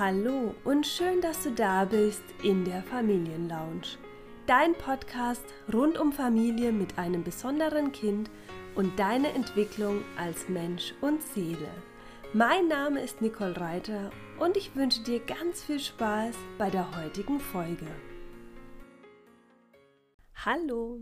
Hallo 0.00 0.54
und 0.64 0.86
schön, 0.86 1.20
dass 1.20 1.42
du 1.42 1.50
da 1.50 1.84
bist 1.84 2.22
in 2.42 2.64
der 2.64 2.82
Familienlounge. 2.84 3.98
Dein 4.46 4.72
Podcast 4.72 5.44
rund 5.70 5.98
um 5.98 6.10
Familie 6.10 6.72
mit 6.72 6.96
einem 6.96 7.22
besonderen 7.22 7.92
Kind 7.92 8.30
und 8.74 8.98
deine 8.98 9.30
Entwicklung 9.34 10.02
als 10.16 10.48
Mensch 10.48 10.94
und 11.02 11.22
Seele. 11.22 11.68
Mein 12.32 12.66
Name 12.66 13.02
ist 13.02 13.20
Nicole 13.20 13.60
Reiter 13.60 14.10
und 14.38 14.56
ich 14.56 14.74
wünsche 14.74 15.02
dir 15.02 15.20
ganz 15.20 15.62
viel 15.62 15.80
Spaß 15.80 16.34
bei 16.56 16.70
der 16.70 16.96
heutigen 16.96 17.38
Folge. 17.38 17.84
Hallo! 20.46 21.00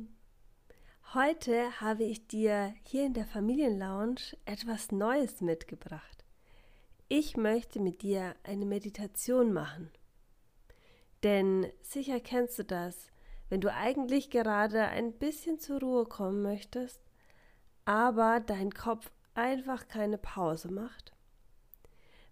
Heute 1.14 1.80
habe 1.80 2.02
ich 2.02 2.26
dir 2.26 2.74
hier 2.82 3.06
in 3.06 3.14
der 3.14 3.26
Familienlounge 3.26 4.36
etwas 4.44 4.90
Neues 4.90 5.40
mitgebracht. 5.40 6.24
Ich 7.10 7.38
möchte 7.38 7.80
mit 7.80 8.02
dir 8.02 8.34
eine 8.42 8.66
Meditation 8.66 9.54
machen. 9.54 9.90
Denn 11.22 11.66
sicher 11.80 12.20
kennst 12.20 12.58
du 12.58 12.64
das, 12.64 13.10
wenn 13.48 13.62
du 13.62 13.72
eigentlich 13.72 14.28
gerade 14.28 14.82
ein 14.88 15.14
bisschen 15.14 15.58
zur 15.58 15.80
Ruhe 15.80 16.04
kommen 16.04 16.42
möchtest, 16.42 17.00
aber 17.86 18.40
dein 18.40 18.72
Kopf 18.72 19.10
einfach 19.32 19.88
keine 19.88 20.18
Pause 20.18 20.70
macht. 20.70 21.14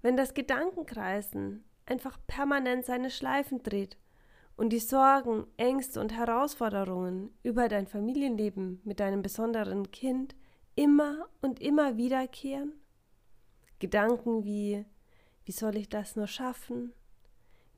Wenn 0.02 0.18
das 0.18 0.34
Gedankenkreisen 0.34 1.64
einfach 1.86 2.18
permanent 2.26 2.84
seine 2.84 3.10
Schleifen 3.10 3.62
dreht 3.62 3.96
und 4.58 4.74
die 4.74 4.78
Sorgen, 4.78 5.46
Ängste 5.56 6.02
und 6.02 6.12
Herausforderungen 6.12 7.30
über 7.42 7.68
dein 7.68 7.86
Familienleben 7.86 8.82
mit 8.84 9.00
deinem 9.00 9.22
besonderen 9.22 9.90
Kind 9.90 10.36
immer 10.74 11.30
und 11.40 11.62
immer 11.62 11.96
wiederkehren? 11.96 12.74
Gedanken 13.78 14.44
wie, 14.44 14.84
wie 15.44 15.52
soll 15.52 15.76
ich 15.76 15.88
das 15.88 16.16
nur 16.16 16.26
schaffen? 16.26 16.92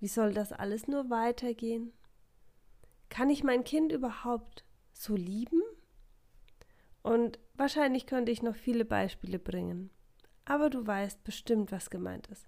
Wie 0.01 0.09
soll 0.09 0.33
das 0.33 0.52
alles 0.52 0.87
nur 0.87 1.11
weitergehen? 1.11 1.92
Kann 3.09 3.31
ich 3.31 3.42
mein 3.42 3.64
Kind 3.64 3.91
überhaupt 3.91 4.64
so 4.92 5.17
lieben? 5.17 5.62
Und 7.03 7.39
wahrscheinlich 7.55 8.06
könnte 8.06 8.31
ich 8.31 8.42
noch 8.42 8.55
viele 8.55 8.84
Beispiele 8.84 9.39
bringen. 9.39 9.91
Aber 10.45 10.70
du 10.70 10.87
weißt 10.87 11.25
bestimmt, 11.25 11.72
was 11.72 11.91
gemeint 11.91 12.28
ist. 12.28 12.47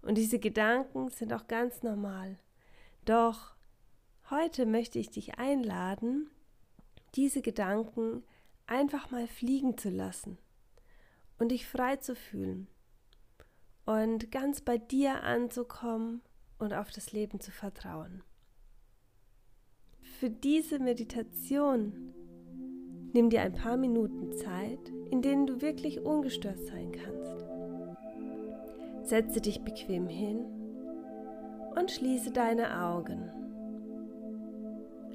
Und 0.00 0.16
diese 0.16 0.38
Gedanken 0.38 1.10
sind 1.10 1.32
auch 1.32 1.48
ganz 1.48 1.82
normal. 1.82 2.38
Doch 3.04 3.56
heute 4.30 4.64
möchte 4.64 4.98
ich 4.98 5.10
dich 5.10 5.38
einladen, 5.38 6.30
diese 7.14 7.42
Gedanken 7.42 8.24
einfach 8.66 9.10
mal 9.10 9.26
fliegen 9.26 9.76
zu 9.76 9.90
lassen 9.90 10.38
und 11.38 11.50
dich 11.50 11.66
frei 11.66 11.96
zu 11.96 12.14
fühlen 12.14 12.68
und 13.86 14.30
ganz 14.30 14.60
bei 14.60 14.78
dir 14.78 15.22
anzukommen 15.22 16.20
und 16.58 16.74
auf 16.74 16.90
das 16.90 17.12
Leben 17.12 17.40
zu 17.40 17.50
vertrauen. 17.50 18.22
Für 20.18 20.30
diese 20.30 20.78
Meditation 20.78 22.14
nimm 23.12 23.30
dir 23.30 23.42
ein 23.42 23.54
paar 23.54 23.76
Minuten 23.76 24.32
Zeit, 24.32 24.90
in 25.10 25.22
denen 25.22 25.46
du 25.46 25.60
wirklich 25.60 26.00
ungestört 26.00 26.58
sein 26.60 26.92
kannst. 26.92 27.44
Setze 29.08 29.40
dich 29.40 29.60
bequem 29.62 30.08
hin 30.08 30.44
und 31.78 31.90
schließe 31.90 32.32
deine 32.32 32.82
Augen. 32.82 33.30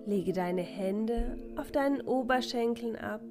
Lege 0.05 0.33
deine 0.33 0.61
Hände 0.61 1.37
auf 1.57 1.71
deinen 1.71 2.01
Oberschenkeln 2.01 2.95
ab 2.95 3.21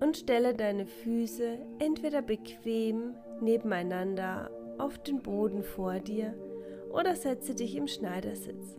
und 0.00 0.16
stelle 0.16 0.54
deine 0.54 0.86
Füße 0.86 1.58
entweder 1.78 2.22
bequem 2.22 3.14
nebeneinander 3.40 4.50
auf 4.78 4.98
den 4.98 5.22
Boden 5.22 5.62
vor 5.62 6.00
dir 6.00 6.34
oder 6.90 7.14
setze 7.14 7.54
dich 7.54 7.76
im 7.76 7.88
Schneidersitz, 7.88 8.76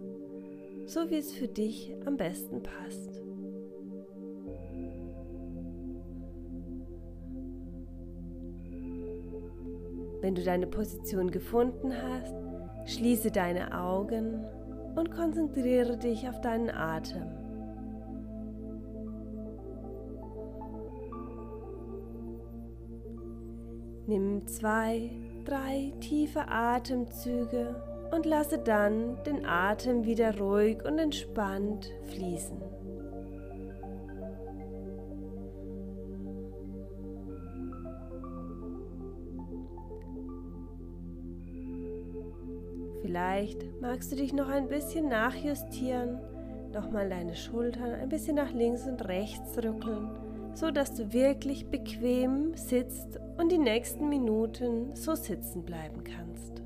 so 0.86 1.10
wie 1.10 1.18
es 1.18 1.32
für 1.34 1.48
dich 1.48 1.96
am 2.06 2.18
besten 2.18 2.64
passt. 2.64 3.22
Wenn 10.22 10.36
du 10.36 10.44
deine 10.44 10.68
Position 10.68 11.32
gefunden 11.32 11.94
hast, 11.94 12.36
schließe 12.86 13.32
deine 13.32 13.80
Augen 13.80 14.46
und 14.96 15.12
konzentriere 15.12 15.98
dich 15.98 16.28
auf 16.28 16.42
deinen 16.42 16.70
Atem. 16.70 17.37
Nimm 24.10 24.48
zwei, 24.48 25.12
drei 25.44 25.92
tiefe 26.00 26.48
Atemzüge 26.48 27.76
und 28.16 28.26
lasse 28.26 28.58
dann 28.58 29.22
den 29.26 29.46
Atem 29.46 30.06
wieder 30.06 30.38
ruhig 30.40 30.78
und 30.86 30.98
entspannt 30.98 31.92
fließen. 32.06 32.58
Vielleicht 43.02 43.82
magst 43.82 44.14
du 44.14 44.16
dich 44.16 44.32
noch 44.32 44.48
ein 44.48 44.70
bisschen 44.70 45.10
nachjustieren, 45.10 46.18
nochmal 46.72 47.10
deine 47.10 47.36
Schultern 47.36 47.92
ein 47.92 48.08
bisschen 48.08 48.38
nach 48.38 48.54
links 48.54 48.88
und 48.88 49.06
rechts 49.06 49.58
rückeln 49.58 50.27
so 50.58 50.72
dass 50.72 50.96
du 50.96 51.14
wirklich 51.14 51.68
bequem 51.68 52.56
sitzt 52.56 53.20
und 53.38 53.52
die 53.52 53.60
nächsten 53.60 54.10
Minuten 54.10 54.96
so 54.96 55.14
sitzen 55.14 55.64
bleiben 55.64 56.04
kannst. 56.04 56.64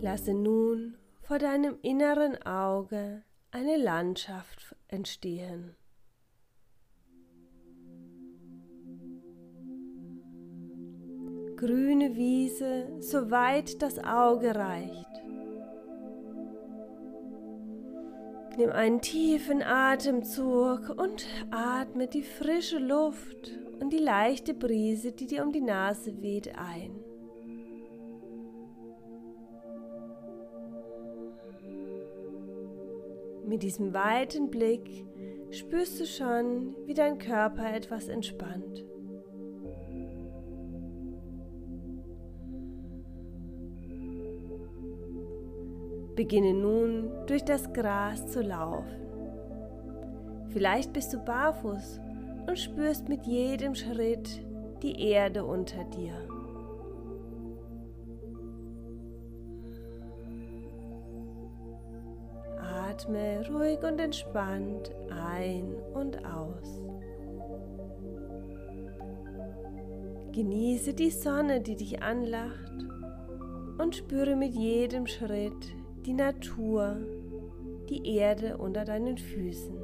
Lasse 0.00 0.34
nun 0.34 0.96
vor 1.22 1.38
deinem 1.38 1.78
inneren 1.82 2.36
Auge 2.42 3.22
eine 3.52 3.76
Landschaft 3.76 4.74
entstehen. 4.88 5.76
Grüne 11.56 12.16
Wiese, 12.16 12.88
soweit 13.00 13.82
das 13.82 13.98
Auge 14.02 14.54
reicht. 14.54 15.14
Nimm 18.56 18.70
einen 18.70 19.00
tiefen 19.00 19.62
Atemzug 19.62 20.90
und 20.96 21.26
atme 21.50 22.06
die 22.06 22.22
frische 22.22 22.78
Luft 22.78 23.58
und 23.80 23.92
die 23.92 23.98
leichte 23.98 24.54
Brise, 24.54 25.12
die 25.12 25.26
dir 25.26 25.44
um 25.44 25.50
die 25.50 25.60
Nase 25.60 26.22
weht, 26.22 26.52
ein. 26.56 26.94
Mit 33.46 33.62
diesem 33.62 33.92
weiten 33.92 34.50
Blick 34.50 35.04
spürst 35.50 36.00
du 36.00 36.06
schon, 36.06 36.76
wie 36.86 36.94
dein 36.94 37.18
Körper 37.18 37.74
etwas 37.74 38.08
entspannt. 38.08 38.84
Beginne 46.14 46.54
nun 46.54 47.10
durch 47.26 47.44
das 47.44 47.72
Gras 47.72 48.26
zu 48.28 48.40
laufen. 48.40 49.04
Vielleicht 50.48 50.92
bist 50.92 51.12
du 51.12 51.18
barfuß 51.18 52.00
und 52.46 52.58
spürst 52.58 53.08
mit 53.08 53.26
jedem 53.26 53.74
Schritt 53.74 54.44
die 54.82 55.00
Erde 55.08 55.44
unter 55.44 55.82
dir. 55.84 56.14
Atme 62.60 63.44
ruhig 63.50 63.82
und 63.82 63.98
entspannt 63.98 64.92
ein 65.10 65.74
und 65.94 66.24
aus. 66.24 66.82
Genieße 70.32 70.94
die 70.94 71.10
Sonne, 71.10 71.60
die 71.60 71.76
dich 71.76 72.02
anlacht 72.02 72.72
und 73.78 73.96
spüre 73.96 74.36
mit 74.36 74.54
jedem 74.54 75.06
Schritt 75.06 75.74
die 76.06 76.12
Natur, 76.12 76.96
die 77.88 78.16
Erde 78.16 78.58
unter 78.58 78.84
deinen 78.84 79.16
Füßen. 79.16 79.74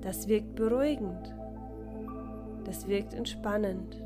Das 0.00 0.28
wirkt 0.28 0.54
beruhigend, 0.54 1.34
das 2.64 2.86
wirkt 2.86 3.14
entspannend. 3.14 4.02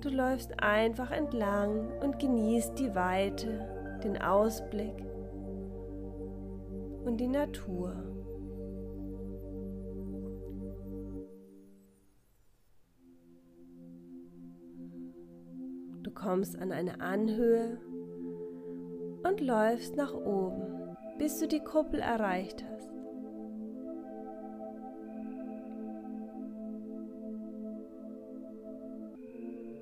Du 0.00 0.08
läufst 0.08 0.60
einfach 0.60 1.12
entlang 1.12 1.86
und 2.02 2.18
genießt 2.18 2.76
die 2.78 2.92
Weite, 2.94 4.00
den 4.02 4.20
Ausblick 4.20 4.96
und 7.04 7.20
die 7.20 7.28
Natur. 7.28 8.11
Du 16.02 16.10
kommst 16.10 16.58
an 16.58 16.72
eine 16.72 17.00
Anhöhe 17.00 17.78
und 19.22 19.40
läufst 19.40 19.96
nach 19.96 20.14
oben, 20.14 20.96
bis 21.18 21.38
du 21.38 21.46
die 21.46 21.60
Kuppel 21.60 22.00
erreicht 22.00 22.64
hast. 22.64 22.88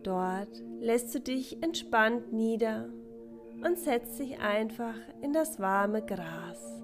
Dort 0.02 0.62
lässt 0.80 1.14
du 1.14 1.20
dich 1.20 1.62
entspannt 1.62 2.32
nieder 2.32 2.88
und 3.64 3.78
setzt 3.78 4.18
dich 4.18 4.40
einfach 4.40 4.94
in 5.22 5.32
das 5.32 5.60
warme 5.60 6.02
Gras. 6.02 6.79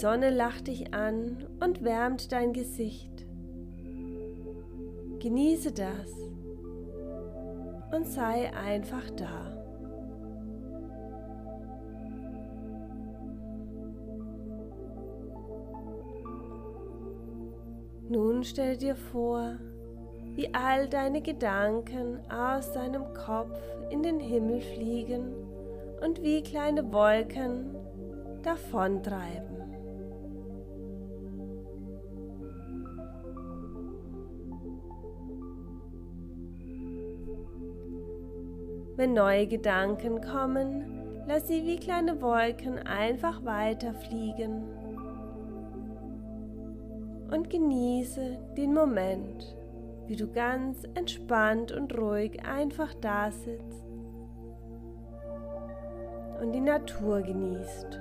Sonne 0.00 0.28
lacht 0.28 0.66
dich 0.66 0.92
an 0.92 1.46
und 1.58 1.82
wärmt 1.82 2.30
dein 2.30 2.52
Gesicht. 2.52 3.24
Genieße 5.20 5.72
das 5.72 6.12
und 7.94 8.06
sei 8.06 8.52
einfach 8.54 9.08
da. 9.16 9.56
Nun 18.10 18.44
stell 18.44 18.76
dir 18.76 18.96
vor, 18.96 19.56
wie 20.34 20.52
all 20.52 20.88
deine 20.88 21.22
Gedanken 21.22 22.20
aus 22.30 22.70
deinem 22.72 23.14
Kopf 23.14 23.58
in 23.90 24.02
den 24.02 24.20
Himmel 24.20 24.60
fliegen 24.60 25.32
und 26.04 26.22
wie 26.22 26.42
kleine 26.42 26.92
Wolken 26.92 27.74
davontreiben. 28.42 29.55
Wenn 38.96 39.12
neue 39.12 39.46
Gedanken 39.46 40.22
kommen, 40.22 41.24
lass 41.26 41.48
sie 41.48 41.66
wie 41.66 41.76
kleine 41.76 42.22
Wolken 42.22 42.78
einfach 42.78 43.44
weiterfliegen 43.44 44.62
und 47.30 47.50
genieße 47.50 48.38
den 48.56 48.72
Moment, 48.72 49.56
wie 50.06 50.16
du 50.16 50.32
ganz 50.32 50.84
entspannt 50.94 51.72
und 51.72 51.96
ruhig 51.98 52.42
einfach 52.46 52.94
da 52.94 53.30
sitzt 53.30 53.84
und 56.40 56.52
die 56.52 56.60
Natur 56.60 57.20
genießt. 57.20 58.00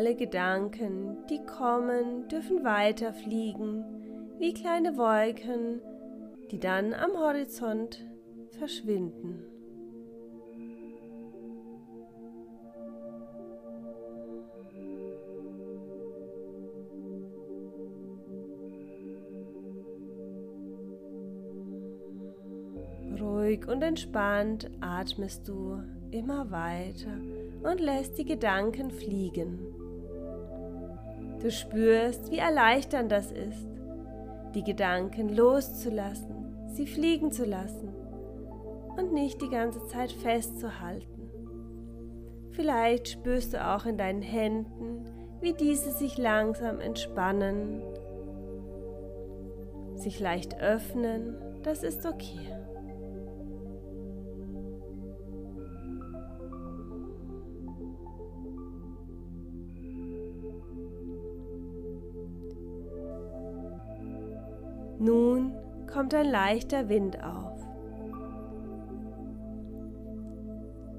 Alle 0.00 0.14
Gedanken, 0.14 1.26
die 1.28 1.44
kommen, 1.44 2.26
dürfen 2.28 2.64
weiterfliegen, 2.64 3.84
wie 4.38 4.54
kleine 4.54 4.96
Wolken, 4.96 5.82
die 6.50 6.58
dann 6.58 6.94
am 6.94 7.12
Horizont 7.18 8.02
verschwinden. 8.58 9.44
Ruhig 23.20 23.68
und 23.68 23.82
entspannt 23.82 24.70
atmest 24.80 25.46
du 25.46 25.82
immer 26.10 26.50
weiter 26.50 27.18
und 27.70 27.80
lässt 27.80 28.16
die 28.16 28.24
Gedanken 28.24 28.90
fliegen. 28.90 29.69
Du 31.40 31.50
spürst, 31.50 32.30
wie 32.30 32.38
erleichternd 32.38 33.10
das 33.10 33.32
ist, 33.32 33.66
die 34.54 34.62
Gedanken 34.62 35.34
loszulassen, 35.34 36.68
sie 36.68 36.86
fliegen 36.86 37.32
zu 37.32 37.46
lassen 37.46 37.94
und 38.96 39.12
nicht 39.14 39.40
die 39.40 39.48
ganze 39.48 39.86
Zeit 39.86 40.12
festzuhalten. 40.12 41.30
Vielleicht 42.52 43.08
spürst 43.08 43.54
du 43.54 43.66
auch 43.66 43.86
in 43.86 43.96
deinen 43.96 44.20
Händen, 44.20 45.06
wie 45.40 45.54
diese 45.54 45.92
sich 45.92 46.18
langsam 46.18 46.78
entspannen, 46.78 47.82
sich 49.94 50.20
leicht 50.20 50.60
öffnen, 50.60 51.36
das 51.62 51.82
ist 51.82 52.04
okay. 52.04 52.59
Nun 65.00 65.54
kommt 65.90 66.14
ein 66.14 66.30
leichter 66.30 66.90
Wind 66.90 67.24
auf. 67.24 67.58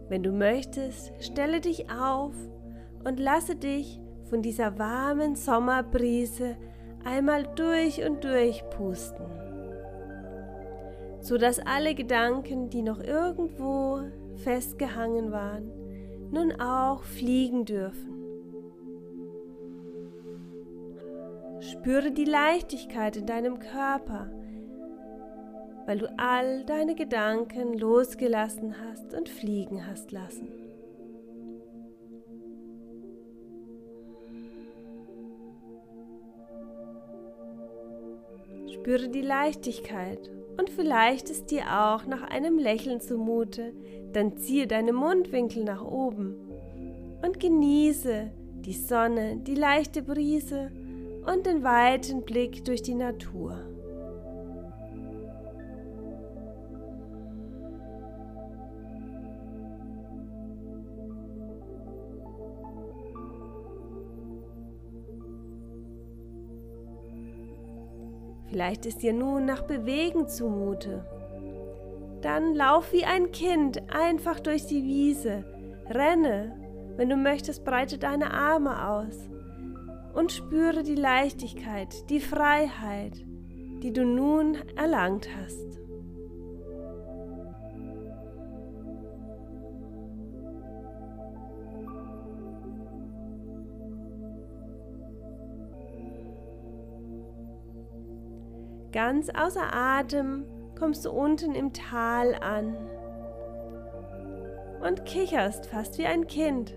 Wenn 0.09 0.23
du 0.23 0.31
möchtest, 0.31 1.11
stelle 1.19 1.61
dich 1.61 1.91
auf 1.91 2.33
und 3.03 3.19
lasse 3.19 3.55
dich 3.55 4.01
von 4.27 4.41
dieser 4.41 4.79
warmen 4.79 5.35
Sommerbrise 5.35 6.57
einmal 7.05 7.43
durch 7.55 8.03
und 8.03 8.23
durch 8.23 8.63
pusten, 8.71 9.27
sodass 11.19 11.59
alle 11.59 11.93
Gedanken, 11.93 12.71
die 12.71 12.81
noch 12.81 13.03
irgendwo 13.03 13.99
festgehangen 14.37 15.31
waren, 15.31 15.71
nun 16.31 16.59
auch 16.59 17.03
fliegen 17.03 17.65
dürfen. 17.65 18.20
Spüre 21.61 22.11
die 22.11 22.25
Leichtigkeit 22.25 23.17
in 23.17 23.27
deinem 23.27 23.59
Körper, 23.59 24.31
weil 25.85 25.99
du 25.99 26.11
all 26.17 26.65
deine 26.65 26.95
Gedanken 26.95 27.77
losgelassen 27.77 28.75
hast 28.83 29.13
und 29.13 29.29
fliegen 29.29 29.85
hast 29.85 30.11
lassen. 30.11 30.47
Spüre 38.73 39.09
die 39.09 39.21
Leichtigkeit 39.21 40.31
und 40.57 40.71
vielleicht 40.71 41.29
ist 41.29 41.51
dir 41.51 41.65
auch 41.79 42.07
nach 42.07 42.23
einem 42.23 42.57
Lächeln 42.57 43.01
zumute, 43.01 43.73
dann 44.13 44.35
ziehe 44.37 44.65
deine 44.65 44.93
Mundwinkel 44.93 45.63
nach 45.63 45.83
oben 45.83 46.35
und 47.21 47.39
genieße 47.39 48.31
die 48.65 48.73
Sonne, 48.73 49.37
die 49.37 49.55
leichte 49.55 50.01
Brise 50.01 50.71
und 51.25 51.45
den 51.45 51.63
weiten 51.63 52.23
Blick 52.23 52.65
durch 52.65 52.81
die 52.81 52.95
Natur. 52.95 53.59
Vielleicht 68.47 68.85
ist 68.85 69.01
dir 69.01 69.13
nun 69.13 69.45
nach 69.45 69.61
Bewegen 69.61 70.27
zumute. 70.27 71.05
Dann 72.21 72.53
lauf 72.53 72.91
wie 72.91 73.05
ein 73.05 73.31
Kind 73.31 73.81
einfach 73.93 74.41
durch 74.41 74.65
die 74.65 74.83
Wiese. 74.83 75.45
Renne. 75.89 76.57
Wenn 76.97 77.09
du 77.09 77.15
möchtest, 77.15 77.63
breite 77.63 77.97
deine 77.97 78.31
Arme 78.33 78.89
aus 78.89 79.29
und 80.13 80.31
spüre 80.31 80.83
die 80.83 80.95
Leichtigkeit, 80.95 82.09
die 82.09 82.19
Freiheit, 82.19 83.13
die 83.83 83.93
du 83.93 84.05
nun 84.05 84.57
erlangt 84.75 85.29
hast. 85.35 85.79
Ganz 98.91 99.29
außer 99.29 99.73
Atem 99.73 100.45
kommst 100.77 101.05
du 101.05 101.11
unten 101.11 101.55
im 101.55 101.71
Tal 101.71 102.35
an 102.35 102.75
und 104.81 105.05
kicherst 105.05 105.67
fast 105.67 105.97
wie 105.97 106.05
ein 106.05 106.27
Kind 106.27 106.75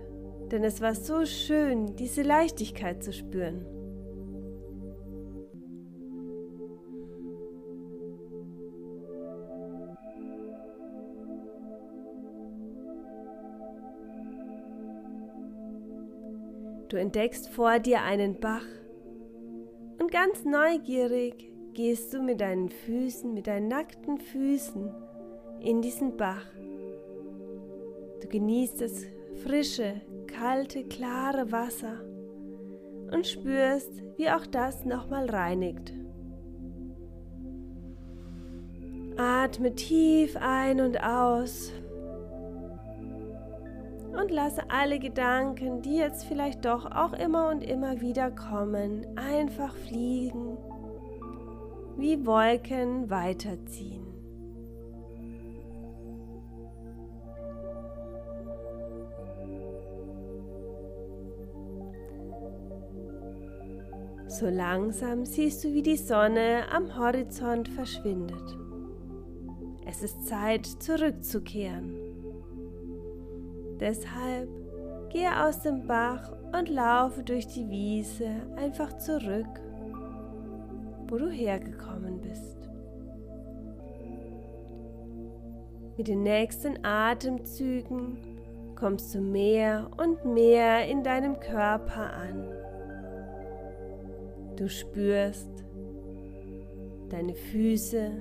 denn 0.51 0.65
es 0.65 0.81
war 0.81 0.95
so 0.95 1.25
schön, 1.25 1.97
diese 1.97 2.23
Leichtigkeit 2.23 3.03
zu 3.03 3.13
spüren. 3.13 3.65
Du 16.89 17.01
entdeckst 17.01 17.49
vor 17.49 17.81
dir 17.81 18.03
einen 18.03 18.39
Bach 18.39 18.65
und 19.99 20.13
ganz 20.13 20.45
neugierig 20.45 21.51
gehst 21.73 22.15
du 22.15 22.23
mit 22.23 22.41
deinen 22.41 22.69
Füßen, 22.69 23.35
mit 23.35 23.49
deinen 23.49 23.67
nackten 23.67 24.19
Füßen 24.19 24.95
in 25.61 25.83
diesen 25.83 26.17
Bach. 26.17 26.47
Du 28.21 28.29
genießt 28.29 28.81
das 28.81 29.07
frische, 29.43 30.01
kalte, 30.39 30.85
klare 30.85 31.53
Wasser 31.53 32.01
und 33.13 33.27
spürst, 33.27 34.03
wie 34.17 34.31
auch 34.31 34.47
das 34.47 34.85
nochmal 34.85 35.31
reinigt. 35.31 35.93
Atme 39.17 39.75
tief 39.75 40.37
ein 40.41 40.81
und 40.81 41.03
aus 41.03 41.73
und 44.21 44.31
lasse 44.31 44.63
alle 44.71 44.99
Gedanken, 44.99 45.83
die 45.83 45.97
jetzt 45.97 46.25
vielleicht 46.25 46.65
doch 46.65 46.87
auch 46.87 47.13
immer 47.13 47.49
und 47.49 47.63
immer 47.63 48.01
wieder 48.01 48.31
kommen, 48.31 49.07
einfach 49.17 49.75
fliegen, 49.75 50.57
wie 51.97 52.27
Wolken 52.27 53.09
weiterziehen. 53.11 54.04
So 64.35 64.49
langsam 64.49 65.25
siehst 65.25 65.63
du, 65.63 65.73
wie 65.75 65.83
die 65.83 65.97
Sonne 65.97 66.65
am 66.73 66.99
Horizont 66.99 67.69
verschwindet. 67.69 68.59
Es 69.87 70.03
ist 70.03 70.27
Zeit, 70.27 70.67
zurückzukehren. 70.67 71.95
Deshalb 73.79 74.49
gehe 75.11 75.47
aus 75.47 75.61
dem 75.61 75.87
Bach 75.87 76.33
und 76.53 76.69
laufe 76.69 77.23
durch 77.23 77.47
die 77.47 77.71
Wiese 77.71 78.29
einfach 78.57 78.99
zurück, 78.99 79.47
wo 81.07 81.17
du 81.17 81.31
hergekommen 81.31 82.21
bist. 82.21 82.59
Mit 85.97 86.09
den 86.09 86.25
nächsten 86.25 86.85
Atemzügen 86.85 88.19
kommst 88.75 89.15
du 89.15 89.21
mehr 89.21 89.89
und 89.97 90.25
mehr 90.25 90.89
in 90.89 91.05
deinem 91.05 91.39
Körper 91.39 92.13
an. 92.15 92.64
Du 94.57 94.69
spürst 94.69 95.65
deine 97.09 97.35
Füße, 97.35 98.13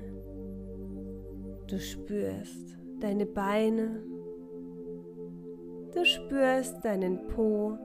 du 1.68 1.80
spürst 1.80 2.78
deine 3.00 3.26
Beine, 3.26 4.04
du 5.94 6.04
spürst 6.04 6.84
deinen 6.84 7.28
Po 7.28 7.78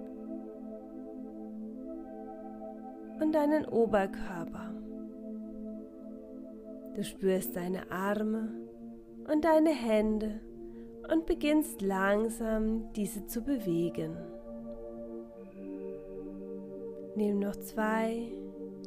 und 3.21 3.35
deinen 3.35 3.67
Oberkörper. 3.67 4.75
Du 6.95 7.05
spürst 7.05 7.55
deine 7.55 7.91
Arme 7.93 8.49
und 9.31 9.45
deine 9.45 9.71
Hände 9.71 10.41
und 11.13 11.27
beginnst 11.27 11.83
langsam 11.83 12.93
diese 12.95 13.27
zu 13.27 13.43
bewegen. 13.43 14.17
Nimm 17.19 17.41
noch 17.41 17.57
zwei 17.57 18.31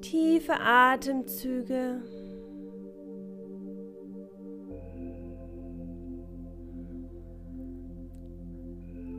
tiefe 0.01 0.53
Atemzüge. 0.53 2.01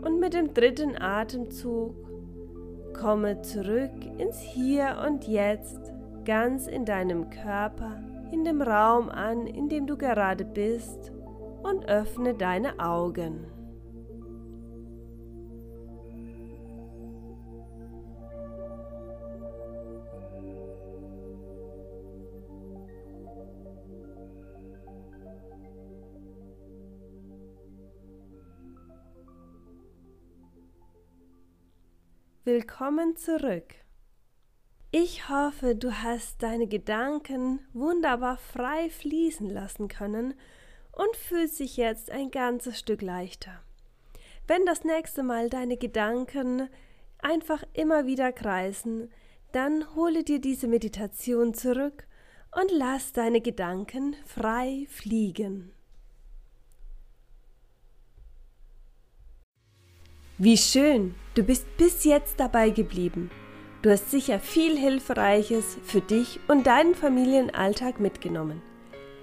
Und 0.02 0.19
mit 0.19 0.33
dem 0.33 0.54
dritten 0.54 0.97
Atemzug 0.97 1.95
komme 2.99 3.42
zurück 3.42 3.92
ins 4.16 4.40
Hier 4.40 4.97
und 5.07 5.28
Jetzt, 5.28 5.92
ganz 6.25 6.66
in 6.66 6.87
deinem 6.87 7.28
Körper, 7.28 8.02
in 8.33 8.45
dem 8.45 8.62
Raum 8.62 9.11
an, 9.11 9.47
in 9.47 9.69
dem 9.69 9.87
du 9.87 9.99
gerade 9.99 10.47
bist 10.47 11.12
und 11.62 11.87
öffne 11.87 12.33
deine 12.33 12.78
Augen. 12.78 13.45
Willkommen 32.55 33.17
zurück. 33.17 33.77
Ich 34.91 35.31
hoffe, 35.31 35.75
du 35.75 35.91
hast 35.91 36.43
deine 36.43 36.67
Gedanken 36.67 37.61
wunderbar 37.73 38.37
frei 38.37 38.91
fließen 38.91 39.49
lassen 39.49 39.89
können 39.89 40.35
und 40.93 41.17
fühlst 41.17 41.61
dich 41.61 41.79
jetzt 41.79 42.11
ein 42.11 42.31
ganzes 42.31 42.79
Stück 42.79 43.01
leichter. 43.01 43.63
Wenn 44.47 44.67
das 44.67 44.85
nächste 44.85 45.23
Mal 45.23 45.49
deine 45.49 45.79
Gedanken 45.79 46.69
einfach 47.21 47.65
immer 47.73 48.05
wieder 48.05 48.33
kreisen, 48.33 49.11
dann 49.53 49.95
hole 49.95 50.23
dir 50.23 50.39
diese 50.39 50.69
Meditation 50.69 51.55
zurück 51.55 52.07
und 52.55 52.71
lass 52.71 53.15
deine 53.15 53.41
Gedanken 53.41 54.15
frei 54.27 54.87
fliegen. 54.91 55.73
Wie 60.37 60.59
schön, 60.59 61.15
du 61.35 61.43
bist 61.43 61.77
bis 61.77 62.05
jetzt 62.05 62.39
dabei 62.39 62.71
geblieben. 62.71 63.31
Du 63.83 63.91
hast 63.91 64.11
sicher 64.11 64.39
viel 64.39 64.77
Hilfreiches 64.77 65.79
für 65.83 66.01
dich 66.01 66.39
und 66.47 66.67
deinen 66.67 66.95
Familienalltag 66.95 67.99
mitgenommen. 67.99 68.62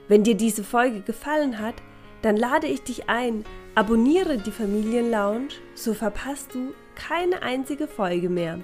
Wenn 0.07 0.23
dir 0.23 0.35
diese 0.35 0.63
Folge 0.63 1.01
gefallen 1.01 1.59
hat, 1.59 1.75
dann 2.21 2.35
lade 2.35 2.67
ich 2.67 2.81
dich 2.83 3.09
ein, 3.09 3.45
abonniere 3.75 4.37
die 4.37 4.51
Familienlounge, 4.51 5.49
so 5.75 5.93
verpasst 5.93 6.53
du 6.53 6.73
keine 6.95 7.41
einzige 7.41 7.87
Folge 7.87 8.27
mehr. 8.27 8.59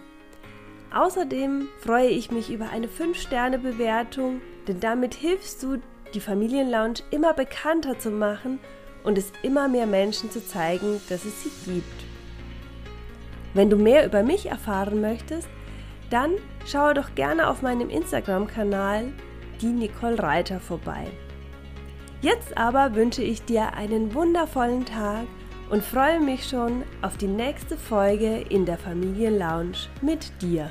Außerdem 0.93 1.67
freue 1.79 2.09
ich 2.09 2.31
mich 2.31 2.51
über 2.51 2.69
eine 2.69 2.87
5-Sterne-Bewertung, 2.87 4.41
denn 4.67 4.79
damit 4.79 5.13
hilfst 5.13 5.63
du, 5.63 5.77
die 6.13 6.19
Familienlounge 6.19 6.99
immer 7.11 7.33
bekannter 7.33 7.99
zu 7.99 8.11
machen 8.11 8.59
und 9.03 9.17
es 9.17 9.31
immer 9.43 9.67
mehr 9.67 9.87
Menschen 9.87 10.31
zu 10.31 10.45
zeigen, 10.45 11.01
dass 11.09 11.25
es 11.25 11.43
sie 11.43 11.51
gibt. 11.65 12.14
Wenn 13.55 13.69
du 13.69 13.77
mehr 13.77 14.05
über 14.05 14.21
mich 14.21 14.47
erfahren 14.47 14.99
möchtest, 14.99 15.47
dann 16.09 16.31
schaue 16.65 16.93
doch 16.93 17.15
gerne 17.15 17.49
auf 17.49 17.61
meinem 17.61 17.89
Instagram-Kanal 17.89 19.13
die 19.61 19.67
Nicole 19.67 20.21
Reiter 20.21 20.59
vorbei. 20.59 21.07
Jetzt 22.21 22.57
aber 22.57 22.95
wünsche 22.95 23.23
ich 23.23 23.43
dir 23.43 23.73
einen 23.73 24.13
wundervollen 24.13 24.85
Tag 24.85 25.25
und 25.69 25.83
freue 25.83 26.19
mich 26.19 26.49
schon 26.49 26.83
auf 27.01 27.15
die 27.15 27.27
nächste 27.27 27.77
Folge 27.77 28.43
in 28.49 28.65
der 28.65 28.77
Familienlounge 28.77 29.87
mit 30.01 30.41
dir. 30.41 30.69